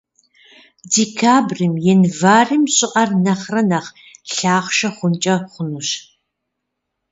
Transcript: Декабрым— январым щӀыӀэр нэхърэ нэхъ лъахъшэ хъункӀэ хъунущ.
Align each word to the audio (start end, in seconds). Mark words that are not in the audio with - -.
Декабрым— 0.93 1.73
январым 1.95 2.63
щӀыӀэр 2.75 3.09
нэхърэ 3.23 3.61
нэхъ 3.69 3.89
лъахъшэ 4.35 4.89
хъункӀэ 4.95 5.35
хъунущ. 5.51 5.89